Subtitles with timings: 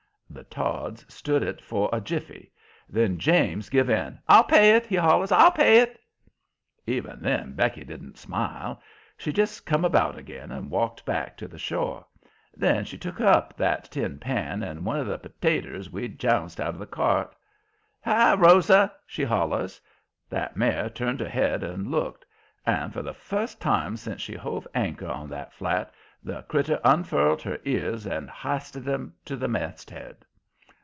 [0.33, 2.53] The Todds stood it for a jiffy.
[2.87, 4.17] Then James give in.
[4.29, 5.29] "I'll pay it!" he hollers.
[5.33, 5.99] "I'll pay it!"
[6.87, 8.81] Even then Becky didn't smile.
[9.17, 12.05] She just come about again and walked back to the shore.
[12.55, 16.75] Then she took up that tin pan and one of the potaters we'd jounced out
[16.75, 17.35] of the cart.
[18.05, 19.81] "Hi, Rosa!" she hollers.
[20.29, 22.25] That mare turned her head and looked.
[22.65, 25.93] And, for the first time sence she hove anchor on that flat,
[26.23, 30.17] the critter unfurled her ears and histed 'em to the masthead.